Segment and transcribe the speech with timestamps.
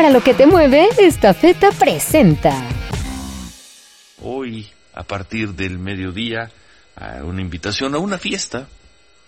[0.00, 2.54] Para lo que te mueve, esta feta presenta.
[4.22, 6.50] Hoy, a partir del mediodía,
[6.96, 8.66] a una invitación a una fiesta,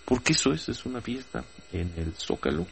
[0.03, 2.65] porque eso es, es una fiesta en el Zócalo.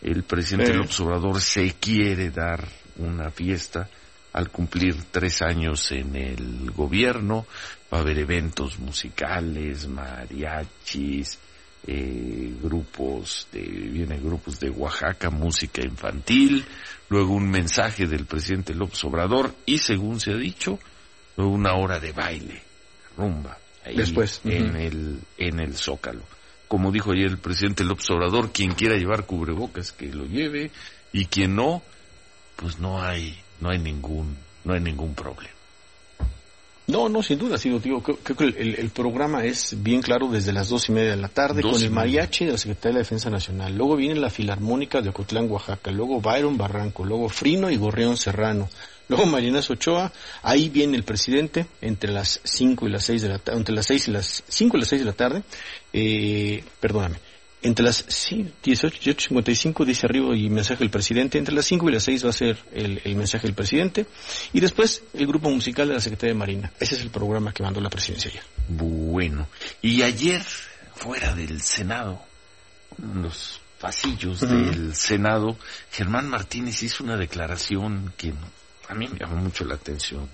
[0.00, 0.78] El presidente Sí.
[0.78, 2.68] López Obrador se quiere dar
[2.98, 3.88] una fiesta
[4.32, 7.46] al cumplir tres años en el gobierno.
[7.92, 11.36] Va a haber eventos musicales, mariachis,
[11.86, 16.64] eh, grupos de, vienen grupos de Oaxaca, música infantil,
[17.08, 20.78] luego un mensaje del presidente López Obrador y según se ha dicho,
[21.36, 22.62] luego una hora de baile,
[23.16, 26.22] rumba, ahí Después, en el, en el Zócalo.
[26.68, 30.70] Como dijo ayer el presidente López Obrador, quien quiera llevar cubrebocas que lo lleve
[31.12, 31.82] y quien no,
[32.56, 35.59] pues no hay, no hay ningún, no hay ningún problema.
[36.90, 40.28] No, no, sin duda, sí, digo, creo, creo que el, el programa es bien claro
[40.28, 42.90] desde las dos y media de la tarde Dos con el mariachi de la Secretaría
[42.90, 43.76] de la Defensa Nacional.
[43.76, 45.90] Luego viene la Filarmónica de Ocotlán, Oaxaca.
[45.90, 47.04] Luego Byron Barranco.
[47.04, 48.68] Luego Frino y Gorrión Serrano.
[49.08, 50.12] Luego Mariana Ochoa.
[50.42, 53.86] Ahí viene el presidente entre las cinco y las seis de la tarde, entre las
[53.86, 55.42] seis y las cinco y las seis de la tarde.
[55.92, 57.16] Eh, perdóname.
[57.62, 61.36] Entre las sí, 18, 18, 55 dice arriba y mensaje del presidente.
[61.36, 64.06] Entre las 5 y las 6 va a ser el, el mensaje del presidente.
[64.52, 66.72] Y después el grupo musical de la Secretaría de Marina.
[66.80, 68.42] Ese es el programa que mandó la presidencia ayer.
[68.68, 69.48] Bueno,
[69.82, 70.42] y ayer,
[70.94, 72.22] fuera del Senado,
[72.98, 75.56] en los pasillos del Senado,
[75.90, 78.32] Germán Martínez hizo una declaración que
[78.88, 80.28] a mí me llamó mucho la atención.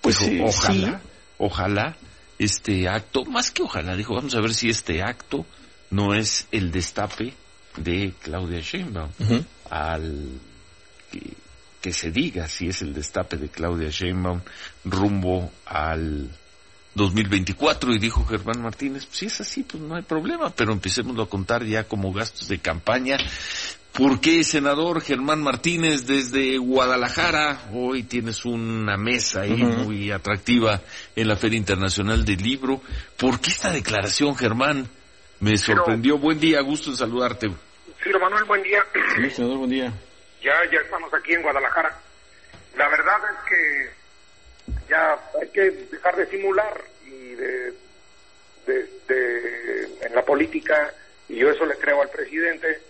[0.00, 1.08] Pues dijo, ojalá, sí.
[1.38, 1.96] ojalá
[2.38, 5.46] este acto, más que ojalá, dijo, vamos a ver si este acto
[5.92, 7.34] no es el destape
[7.76, 9.10] de Claudia Sheinbaum
[9.70, 10.40] al
[11.10, 11.34] que,
[11.80, 14.40] que se diga si es el destape de Claudia Sheinbaum
[14.84, 16.30] rumbo al
[16.94, 21.18] 2024 y dijo Germán Martínez, pues si es así, pues no hay problema, pero empecemos
[21.18, 23.16] a contar ya como gastos de campaña.
[23.92, 30.80] ¿Por qué, senador Germán Martínez, desde Guadalajara, hoy tienes una mesa ahí muy atractiva
[31.14, 32.80] en la Feria Internacional del Libro?
[33.18, 34.88] ¿Por qué esta declaración, Germán?
[35.42, 36.18] Me sorprendió.
[36.18, 37.50] Buen día, gusto en saludarte.
[38.02, 38.84] Ciro Manuel, buen día.
[39.16, 39.92] Sí, senador, buen día.
[40.40, 41.98] Ya, ya estamos aquí en Guadalajara.
[42.76, 43.90] La verdad es que
[44.88, 47.72] ya hay que dejar de simular y de,
[48.66, 50.94] de- de- en la política,
[51.28, 52.80] y yo eso le creo al presidente,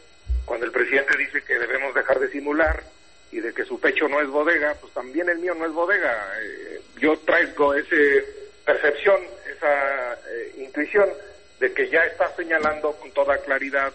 [0.44, 2.84] cuando el presidente dice que debemos dejar de simular
[3.30, 6.34] y de que su pecho no es bodega, pues también el mío no es bodega.
[6.42, 7.96] Eh, yo traigo esa
[8.66, 9.20] percepción,
[9.56, 11.08] esa eh, intuición
[11.62, 13.92] de que ya está señalando con toda claridad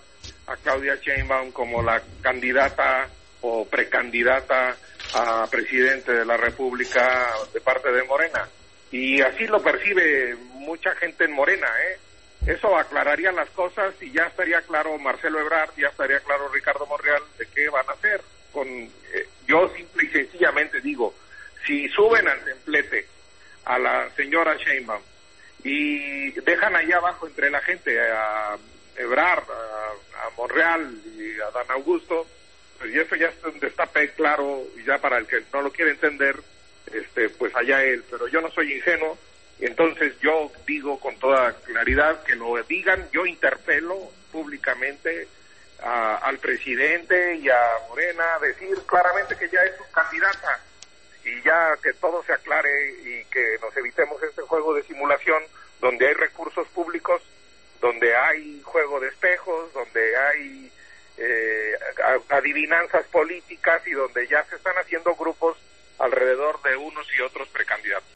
[0.47, 3.09] a Claudia Sheinbaum como la candidata
[3.41, 4.73] o precandidata
[5.13, 8.47] a presidente de la República de parte de Morena.
[8.89, 11.99] Y así lo percibe mucha gente en Morena, ¿eh?
[12.53, 17.21] Eso aclararía las cosas y ya estaría claro Marcelo Ebrard, ya estaría claro Ricardo Monreal
[17.37, 18.21] de qué van a hacer.
[18.53, 21.13] Con, eh, yo simple y sencillamente digo,
[21.65, 23.07] si suben al templete
[23.65, 25.01] a la señora Sheinbaum
[25.63, 28.57] y dejan allá abajo entre la gente a
[28.95, 32.27] Ebrard, a, a Monreal y a Dan Augusto,
[32.79, 35.71] pues y eso ya es un destape claro y ya para el que no lo
[35.71, 36.35] quiere entender,
[36.93, 39.17] este, pues allá él, pero yo no soy ingenuo
[39.59, 45.27] y entonces yo digo con toda claridad que lo digan, yo interpelo públicamente
[45.83, 47.59] a- al presidente y a
[47.89, 50.59] Morena, decir claramente que ya es su candidata
[51.27, 55.43] y ya que todo se aclare y que nos evitemos este juego de simulación
[55.81, 57.21] donde hay recursos públicos,
[57.81, 60.71] donde hay juego de espejos, donde hay
[61.17, 61.73] eh,
[62.29, 65.57] adivinanzas políticas y donde ya se están haciendo grupos
[65.99, 68.07] alrededor de unos y otros precandidatos.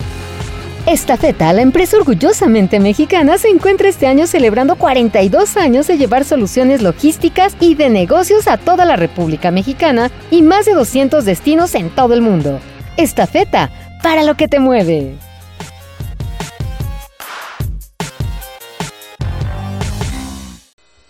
[0.87, 6.25] Esta feta, la empresa orgullosamente mexicana, se encuentra este año celebrando 42 años de llevar
[6.25, 11.75] soluciones logísticas y de negocios a toda la República Mexicana y más de 200 destinos
[11.75, 12.59] en todo el mundo.
[12.97, 13.71] Esta feta,
[14.03, 15.15] para lo que te mueve.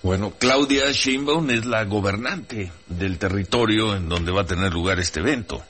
[0.03, 5.21] Bueno, Claudia Sheinbaum es la gobernante del territorio en donde va a tener lugar este
[5.21, 5.63] evento.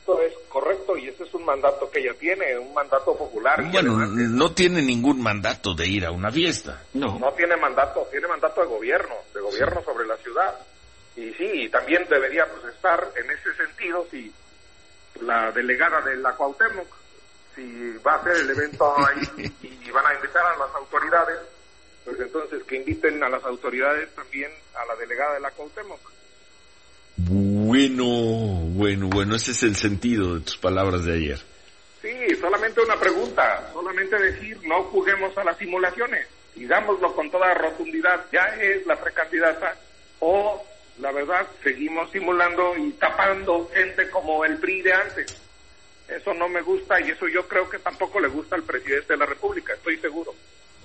[0.00, 3.62] Esto es correcto y ese es un mandato que ella tiene, un mandato popular.
[3.70, 6.82] Bueno, además no tiene ningún mandato de ir a una fiesta.
[6.94, 7.18] No.
[7.18, 10.54] no tiene mandato, tiene mandato de gobierno, de gobierno sobre la ciudad.
[11.16, 14.32] Y sí, también debería pues, estar en ese sentido si
[15.20, 16.86] la delegada de la Cuauhtémoc,
[17.54, 21.38] si va a hacer el evento ahí y van a invitar a las autoridades,
[22.04, 26.00] pues entonces que inviten a las autoridades también a la delegada de la Cuauhtémoc.
[27.16, 28.04] Bueno,
[28.74, 31.38] bueno, bueno, ese es el sentido de tus palabras de ayer.
[32.00, 38.26] Sí, solamente una pregunta, solamente decir no juguemos a las simulaciones, digámoslo con toda rotundidad,
[38.32, 39.76] ya es la precandidata
[40.18, 40.64] o
[40.98, 45.42] la verdad, seguimos simulando y tapando gente como el PRI de antes.
[46.08, 49.18] Eso no me gusta y eso yo creo que tampoco le gusta al presidente de
[49.18, 50.34] la República, estoy seguro.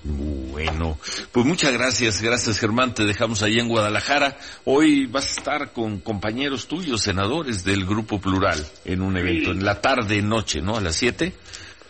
[0.03, 0.97] Bueno,
[1.31, 4.37] pues muchas gracias, gracias Germán, te dejamos ahí en Guadalajara.
[4.65, 9.63] Hoy vas a estar con compañeros tuyos, senadores del Grupo Plural, en un evento, en
[9.63, 10.77] la tarde, noche, ¿no?
[10.77, 11.33] A las 7.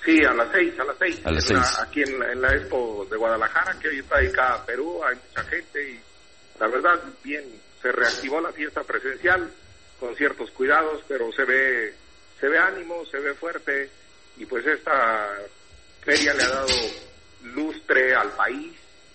[0.04, 1.22] Sí, a las 6, a las 6.
[1.26, 1.60] A las 6.
[1.80, 5.16] Aquí en la, en la, Expo de Guadalajara, que hoy está dedicada a Perú, hay
[5.16, 6.00] mucha gente y
[6.60, 7.44] la verdad, bien,
[7.82, 9.52] se reactivó la fiesta presidencial
[10.00, 11.94] con ciertos cuidados, pero se ve,
[12.40, 13.90] se ve ánimo, se ve fuerte
[14.38, 15.28] y pues esta
[16.04, 16.68] feria le ha dado
[17.44, 18.74] lustre al país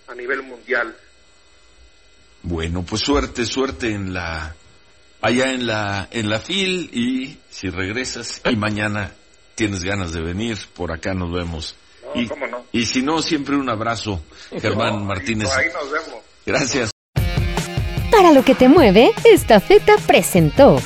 [0.09, 0.94] a nivel mundial.
[2.43, 4.55] Bueno, pues suerte, suerte en la
[5.20, 9.12] allá en la en la FIL y si regresas y mañana
[9.55, 11.76] tienes ganas de venir, por acá nos vemos.
[12.03, 12.67] No, y, cómo no.
[12.73, 14.25] y si no, siempre un abrazo,
[14.61, 15.49] Germán No, Martínez.
[15.56, 16.23] Ahí nos vemos.
[16.44, 16.92] Gracias.
[18.12, 20.76] Para lo que te mueve, esta feta presentó